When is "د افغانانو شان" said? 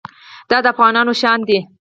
0.63-1.39